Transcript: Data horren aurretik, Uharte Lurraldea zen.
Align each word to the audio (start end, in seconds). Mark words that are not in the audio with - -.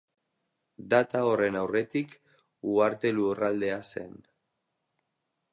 Data 0.93 1.21
horren 1.31 1.57
aurretik, 1.59 2.17
Uharte 2.71 3.15
Lurraldea 3.19 3.79
zen. 3.93 4.21